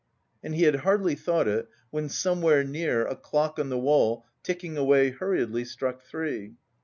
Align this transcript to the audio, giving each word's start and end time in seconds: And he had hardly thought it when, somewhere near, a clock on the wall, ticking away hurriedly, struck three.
And 0.43 0.55
he 0.55 0.63
had 0.63 0.77
hardly 0.77 1.13
thought 1.13 1.47
it 1.47 1.69
when, 1.91 2.09
somewhere 2.09 2.63
near, 2.63 3.05
a 3.05 3.15
clock 3.15 3.59
on 3.59 3.69
the 3.69 3.77
wall, 3.77 4.25
ticking 4.41 4.75
away 4.75 5.11
hurriedly, 5.11 5.63
struck 5.63 6.01
three. 6.01 6.55